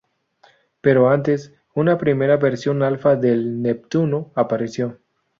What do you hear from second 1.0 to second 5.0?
antes, una primera versión alfa del "Neptuno" apareció.